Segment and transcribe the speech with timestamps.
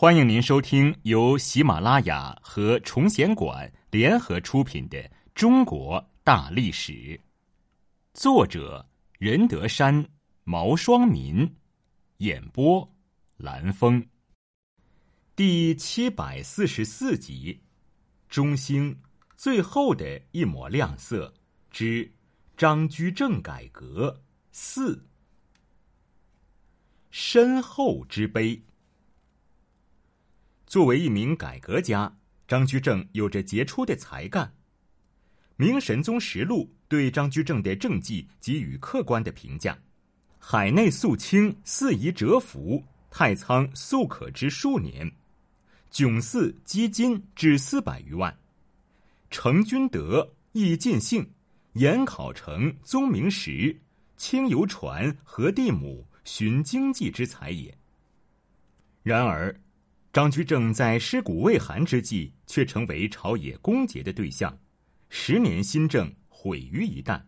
[0.00, 4.96] 欢迎您收听由喜马拉雅和崇贤馆联合出品的
[5.34, 6.92] 《中国大历史》，
[8.14, 8.88] 作者
[9.18, 10.08] 任德山、
[10.44, 11.52] 毛双民，
[12.18, 12.88] 演播
[13.38, 14.06] 蓝峰，
[15.34, 17.60] 第七百四十四集，
[18.28, 18.96] 中兴
[19.36, 21.34] 最后的一抹亮色
[21.72, 22.08] 之
[22.56, 24.22] 张居正改革
[24.52, 25.04] 四，
[27.10, 28.62] 身后之悲。
[30.68, 32.14] 作为一名改革家，
[32.46, 34.44] 张居正有着杰出的才干。
[35.56, 39.76] 《明神宗实录》对张居正的政绩给予客观的评价：
[40.38, 45.10] 海内肃清，四夷蛰伏；太仓粟可知数年，
[45.90, 48.36] 迥祀积金至四百余万。
[49.30, 51.26] 成君德，亦尽兴，
[51.72, 53.74] 研考成，宗明实，
[54.18, 57.74] 轻游船，和地母，寻经济之才也。
[59.02, 59.58] 然而。
[60.12, 64.58] 张居正在尸骨未寒之际，却成为朝野攻讦的对象，
[65.10, 67.20] 十年新政毁于一旦。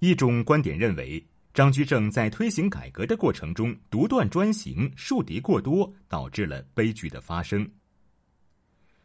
[0.00, 7.66] 一种观点认为，张居正在推行改革的过程中独断专行、树敌过多，导致了悲剧的发生。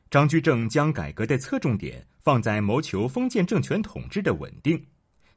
[0.09, 4.85] 张居正将改革的侧重点放在谋求封建政权统治的稳定，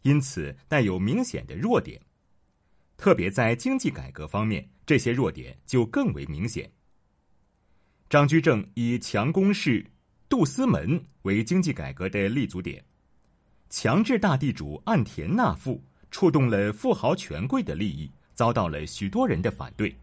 [0.03, 2.01] 因此带有明显的弱点。
[2.97, 6.71] 特别在经济改革方面，这些弱点就更为明显。
[8.09, 9.85] 张居正以强攻势、
[10.29, 12.85] 杜私门为经济改革的立足点，
[13.69, 19.95] 强制大地主按田纳赋，触动了富豪权贵的利益，遭到了许多人的反对。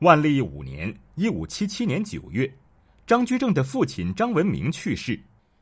[0.00, 2.48] 万历五年（一五七七年九月），
[3.06, 5.18] 张居正的父亲张文明去世，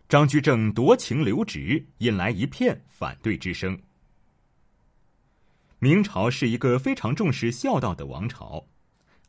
[0.08, 3.78] 张居正夺情留职，引来一片反对之声。
[5.78, 8.69] 明朝是一个非常重视孝道的王朝，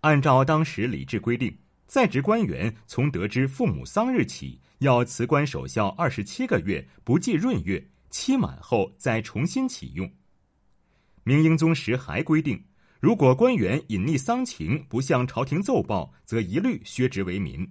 [0.01, 10.09] 按照当时礼制规定，在职官员从得知父母丧日起，要辞官守孝二十七个月，不计闰月，期满后再重新启用。
[11.23, 12.63] 明英宗时还规定，
[13.01, 17.67] 如果官员隐匿丧情，不向朝廷奏报，则一律削职为民，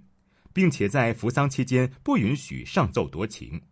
[0.53, 3.62] 并且在服丧期间不允许上奏夺情。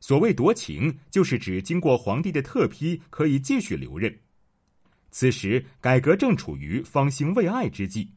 [0.00, 4.18] 所谓夺情，就是指经过皇帝的特批，可以继续留任。
[5.12, 8.08] 此时改革正处于方兴未艾之际，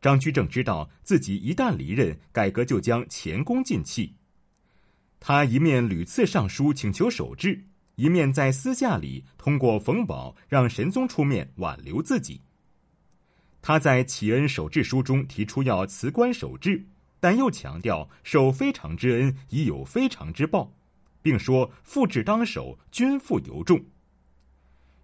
[0.00, 4.14] 张居正知道自己一旦离任，改革就将前功尽弃。
[5.18, 7.64] 他一面屡次上书请求守制，
[7.96, 12.40] 一面在私下里通过冯保让神宗出面挽留自己。
[13.60, 16.86] 他在启恩守制书中提出要辞官守制，
[17.18, 20.72] 但又强调受非常之恩已有非常之报，
[21.20, 23.84] 并说复制当守，君父尤重。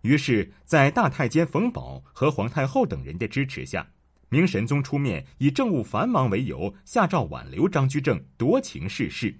[0.04, 3.86] 于是，在大太监冯保和皇太后等人的支持下，
[4.28, 9.34] 明神宗出面以政务繁忙为由，下诏挽留张居正夺情逝世。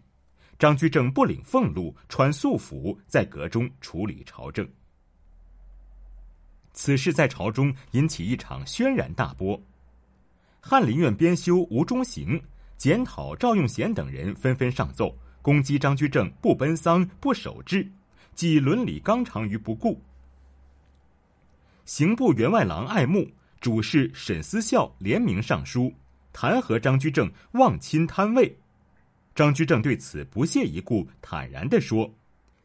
[0.59, 4.67] 张居正不领俸禄，穿素服，在阁中处理朝政。
[6.73, 9.63] 此事在朝中引起一场轩然大波。
[10.61, 12.43] 翰林院编修吴中行、
[12.79, 17.87] 检讨赵用贤等人纷纷上奏，攻击张居正不奔丧、不守制，
[18.35, 20.03] 即伦理纲常于不顾。
[21.85, 23.31] 刑部员外郎爱慕、
[23.61, 25.93] 主事沈思孝联名上书，
[26.33, 28.57] 弹劾张居正妄亲贪位。
[29.35, 32.13] 张居正对此不屑一顾，坦然地说：“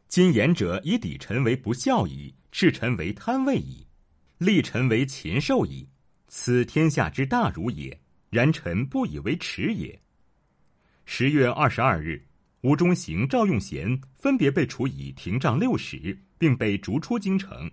[0.08, 3.86] 今言者以抵臣为不孝矣，斥臣为贪位矣，
[4.38, 5.86] 立臣为禽兽矣。
[6.28, 7.98] 此天下之大辱也。
[8.30, 10.00] 然臣不以为耻也。”
[11.04, 12.24] 十月二十二日，
[12.60, 17.68] 吴中行、赵用贤分别被处以廷杖六十，并被逐出京城。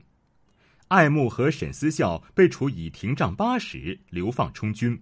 [0.89, 5.01] 爱慕和沈思孝被处以廷杖八十，流放充军。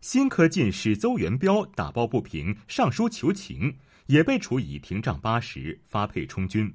[0.00, 6.74] 新科进士邹元标打抱不平，上书求情，也被处以廷杖八十，发配充军。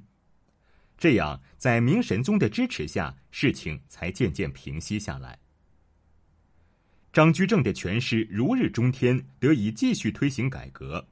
[0.96, 5.38] 这样，在明神宗的支持下，事情才渐渐平息下来。
[7.12, 11.06] 张居正的权势如日中天，得以继续推行改革。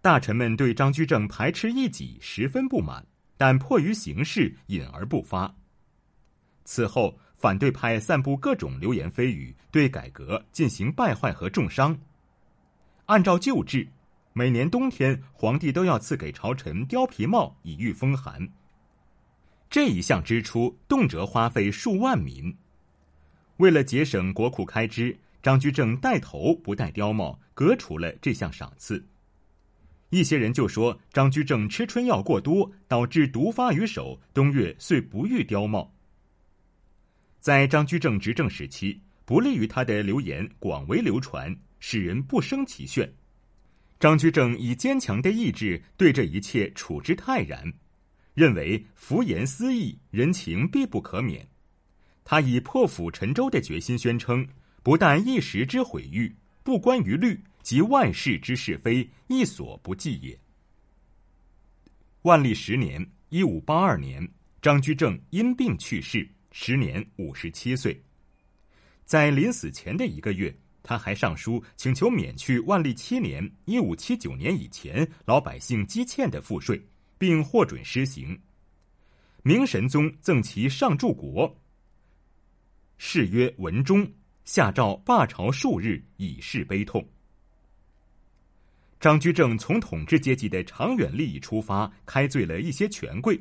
[0.00, 3.06] 大臣们对张居正排斥异己十分不满，
[3.36, 5.54] 但迫于形势，隐而不发。
[6.64, 11.98] 此后，反对派散布各种流言蜚语，对改革进行败坏和重伤。
[13.06, 13.88] 按照旧制，
[14.32, 18.48] 每年冬天，皇帝都要赐给朝臣貂皮帽以御风寒。
[19.68, 22.56] 这一项支出动辄花费数万民。
[23.56, 29.04] 为了节省国库开支，张居正带头不戴貂帽，革除了这项赏赐。
[30.10, 35.92] 一些人就说张居正吃春药过多，导致毒发于手，冬月遂不御貂帽。
[37.42, 43.12] 在张居正执政时期，不利于他的流言广为流传，使人不生其炫。
[43.98, 47.72] 张居正以坚强的意志对这一切处之泰然，
[48.34, 51.44] 认为浮言私议，人情必不可免。
[52.22, 54.46] 他以破釜沉舟的决心宣称：
[54.84, 60.38] 不但一时之毁誉，不关于律，及万世之是非，亦所不计也。
[62.22, 64.30] 万历十年（一五八二年），
[64.62, 68.00] 张居正因病去世，时年五十七岁。
[69.04, 76.80] 在临死前的一个月，他还上书请求免去万历七年（一五七九年）以前老百姓积欠的赋税，
[77.18, 78.38] 并获准施行。
[79.42, 81.60] 明神宗赠其上柱国，
[82.96, 84.08] 谥曰文忠，
[84.44, 87.04] 下诏罢朝数日，以示悲痛。
[89.00, 93.36] 张居正从统治阶级的长远利益出发，开罪了一些权贵；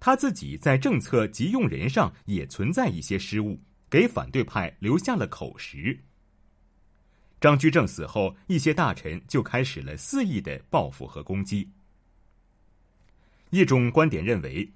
[0.00, 5.96] 他自己在政策及用人上也存在一些失误，给反对派留下了口实。
[7.40, 11.68] 张居正死后，一些大臣就开始了肆意的报复和攻击。
[13.50, 14.70] 一种观点认为，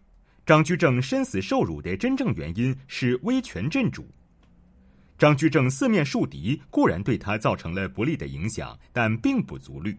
[0.46, 4.06] 张居正身死受辱的真正原因是威权镇主。
[5.16, 9.96] 张居正四面树敌，固然对他造成了不利的影响，但并不足虑。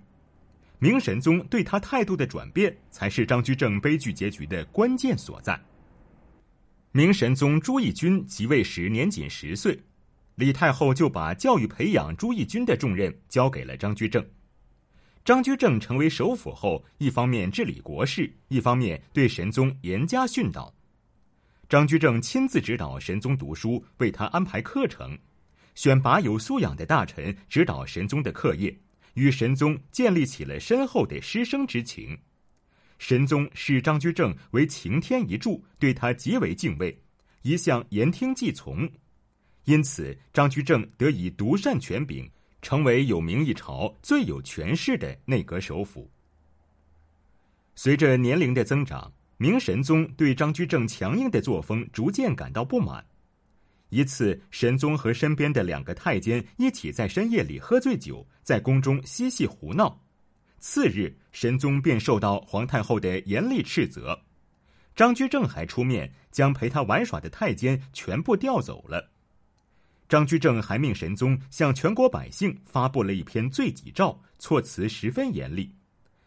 [0.80, 5.60] 明神宗对他态度的转变，才是张居正悲剧结局的关键所在。
[6.92, 9.78] 明神宗朱翊钧即位时年仅十岁，
[10.36, 14.26] 李太后就把教育培养朱翊钧的重任交给了张居正。
[15.24, 20.74] 张居正成为首辅后，一方面治理国事，一方面对神宗严加训导。
[21.68, 25.18] 张居正亲自指导神宗读书，为他安排课程，
[25.74, 28.78] 选拔有素养的大臣指导神宗的课业，
[29.16, 32.18] 与神宗建立起了深厚的师生之情。
[32.98, 36.98] 神宗视张居正为擎天一柱，对他极为敬畏，
[37.42, 38.90] 一向言听计从。
[39.66, 42.30] 因此，张居正得以独善权柄，
[42.62, 46.10] 成为有名一朝、最有权势的内阁首辅。
[47.76, 49.12] 随着年龄的增长。
[49.38, 53.06] 明神宗对张居正强硬的作风逐渐感到不满。
[53.96, 60.04] 一次，神宗和身边的两个太监一起在深夜里喝醉酒，在宫中嬉戏胡闹。
[60.60, 64.20] 次日，神宗便受到皇太后的严厉斥责。
[64.98, 69.12] 张居正还出面将陪他玩耍的太监全部调走了。
[70.10, 75.74] 张居正还命神宗向全国百姓发布了一篇罪己诏，措辞十分严厉。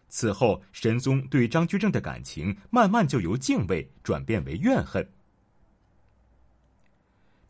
[0.09, 5.07] 此后，神宗对张居正的感情慢慢就由敬畏转变为怨恨。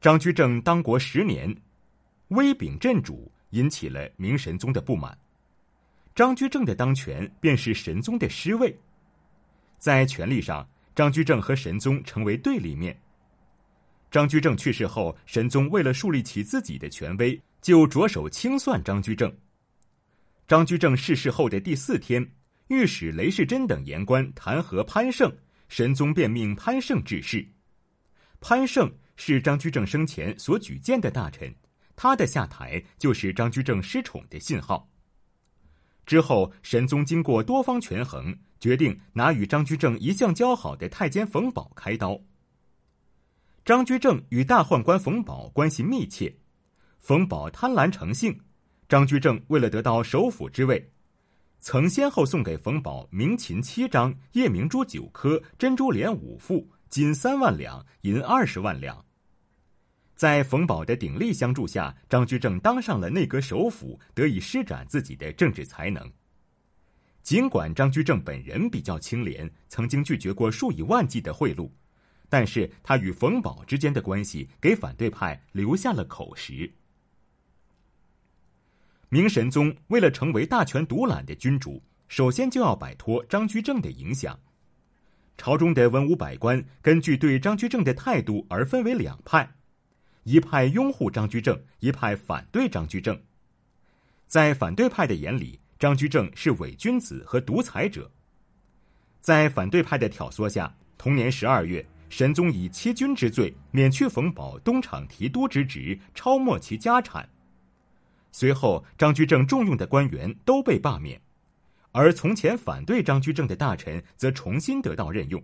[0.01, 1.53] 张居正当国十年，
[2.29, 5.17] 威秉镇主，引起了明神宗的不满。
[6.15, 8.77] 张居正的当权便是神宗的失位，
[9.79, 12.97] 在权力上，张居正和神宗成为对立面。
[14.11, 19.37] 张居正去世后，神宗为了树立起自己的权威，就着手清算张居正。
[20.47, 22.25] 张居正逝世后的第四天。
[22.69, 25.35] 御史雷士珍等言官弹劾潘盛，
[25.69, 27.47] 神宗便命潘盛致仕。
[28.41, 31.53] 潘盛是张居正生前所举荐的大臣，
[31.97, 34.89] 他的下台就是张居正失宠的信号。
[36.07, 42.19] 之后，神宗经过多方权衡，决定拿与张居正一向交好的太监冯保开刀。
[43.65, 46.39] 张居正与大宦官冯保关系密切，
[47.01, 48.41] 冯保贪婪成性，
[48.89, 50.93] 张居正为了得到首辅之位。
[51.59, 59.05] 曾先后送给冯保明琴七张、夜明珠九颗、珍珠帘五副，金三万两，银二十万两。
[60.19, 66.11] 在冯保的鼎力相助下，张居正当上了内阁首辅，得以施展自己的政治才能。
[67.23, 71.71] 尽管张居正本人比较清廉，曾经拒绝过数以万计的贿赂，
[72.29, 76.69] 但是他与冯保之间的关系给反对派留下了口实。
[79.09, 84.37] 明神宗为了成为大权独揽的君主，首先就要摆脱张居正的影响。
[85.37, 89.49] 朝中的文武百官根据对张居正的态度而分为两派：
[90.29, 93.19] 一派拥护张居正，一派反对张居正。
[94.27, 98.11] 在反对派的眼里，张居正是伪君子和独裁者。
[99.23, 107.27] 在反对派的挑唆下，同年十二月，神宗以欺君之罪免去冯保东厂提督之职，抄没其家产。
[108.31, 111.19] 随后，张居正重用的官员都被罢免，
[111.91, 115.43] 而从前反对张居正的大臣则重新得到任用。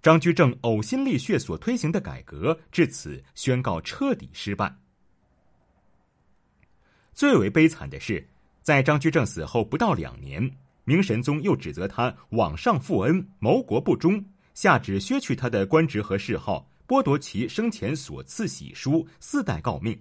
[0.00, 4.74] 张居正呕心沥血所推行的改革，至此宣告彻底失败。
[7.12, 8.24] 最为悲惨的是，
[8.62, 10.50] 在张居正死后不到两年，
[10.84, 14.24] 明神宗又指责他枉上负恩、谋国不忠，
[14.54, 20.00] 下旨削去他的官职和谥号，剥夺其生前所赐玺书，四代诰命，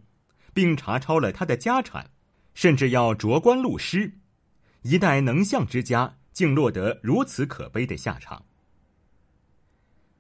[0.54, 2.08] 并查抄了他的家产，
[2.54, 4.14] 甚至要着官录师。
[4.84, 8.46] 一代能相之家，竟落得如此可悲的下场。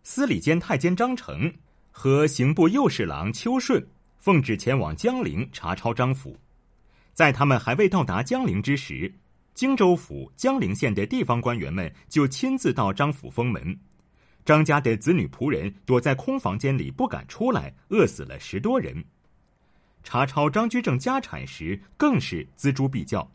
[0.10, 1.54] 司礼监太监张成
[1.92, 3.86] 和刑部右侍郎邱顺
[4.18, 6.40] 奉旨前往江陵查抄张府，
[7.12, 9.14] 在他们还未到达江陵之时。
[9.54, 13.78] 荆州府江陵县的地方官员们就亲自到张府封门，
[14.46, 19.04] 张家的子女仆人躲在空房间里不敢出来，饿死了十多人。
[20.06, 23.30] 查抄张居正家产时，更是锱铢必较，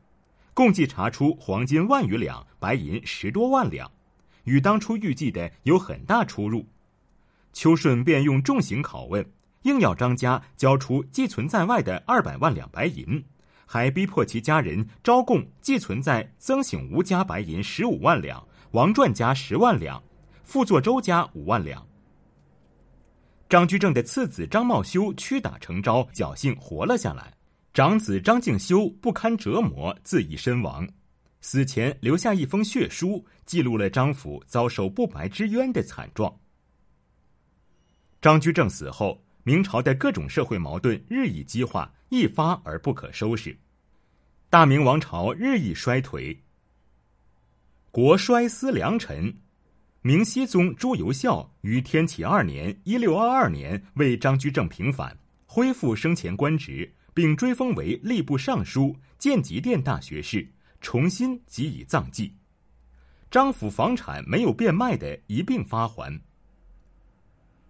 [0.54, 3.92] 共计查出黄金万余两，白银十多万两，
[4.44, 6.66] 与当初预计的有很大出入。
[7.52, 9.24] 邱顺便用重刑拷问，
[9.62, 13.22] 硬要张家交出寄存在外的二百万两白银。
[13.66, 20.02] 还逼迫其家人招供，寄存在曾醒吾家白银十五万两，王传家十万两，
[20.44, 21.86] 傅作周家五万两。
[23.48, 27.32] 张居正的次子张茂修屈打成招，侥幸活了下来。
[27.72, 30.86] 长子张敬修不堪折磨，自缢身亡。
[31.42, 36.40] 死前留下一封血书，记录了张府遭受不白之冤的惨状。
[38.22, 41.92] 张居正死后，明朝的各种社会矛盾日益激化。
[42.12, 43.56] 一发而不可收拾，
[44.50, 46.36] 大明王朝日益衰颓。
[47.90, 49.34] 国衰思良臣，
[50.02, 60.46] 明熹宗朱由校于天启二年（一六二二年）为张居正平反，恢复生前官职，并追封为吏部尚书、建极殿大学士，
[60.82, 62.34] 重新给予葬祭。
[63.30, 66.20] 张府房产没有变卖的一并发还。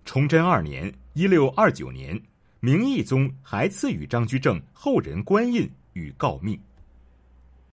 [0.04, 2.20] 崇祯二年（一六二九年）。
[2.64, 6.56] 明义宗还赐予张居正后人官印与诰命。